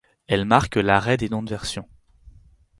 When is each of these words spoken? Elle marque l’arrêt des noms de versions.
Elle 0.25 0.45
marque 0.45 0.77
l’arrêt 0.77 1.15
des 1.17 1.29
noms 1.29 1.43
de 1.43 1.49
versions. 1.51 1.87